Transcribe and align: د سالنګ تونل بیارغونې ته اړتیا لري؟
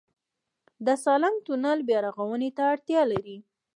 د 0.85 0.87
سالنګ 1.03 1.37
تونل 1.45 1.79
بیارغونې 1.89 2.49
ته 2.57 2.63
اړتیا 2.73 3.01
لري؟ 3.11 3.37